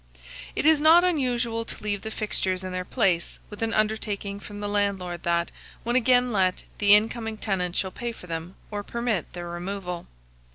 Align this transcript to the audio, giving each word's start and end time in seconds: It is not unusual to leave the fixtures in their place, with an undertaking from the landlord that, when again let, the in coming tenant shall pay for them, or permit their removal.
It 0.55 0.65
is 0.65 0.81
not 0.81 1.03
unusual 1.03 1.63
to 1.63 1.83
leave 1.83 2.01
the 2.01 2.09
fixtures 2.09 2.63
in 2.63 2.71
their 2.71 2.83
place, 2.83 3.37
with 3.51 3.61
an 3.61 3.71
undertaking 3.71 4.39
from 4.39 4.59
the 4.59 4.67
landlord 4.67 5.21
that, 5.21 5.51
when 5.83 5.95
again 5.95 6.31
let, 6.33 6.63
the 6.79 6.95
in 6.95 7.07
coming 7.07 7.37
tenant 7.37 7.75
shall 7.75 7.91
pay 7.91 8.11
for 8.11 8.25
them, 8.25 8.55
or 8.71 8.81
permit 8.81 9.31
their 9.33 9.47
removal. 9.47 10.07